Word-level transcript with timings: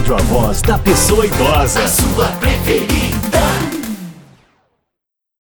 rádio 0.00 0.14
a 0.14 0.18
voz 0.22 0.62
da 0.62 0.78
pessoa 0.78 1.26
idosa. 1.26 1.82
A 1.82 1.88
sua. 1.88 2.39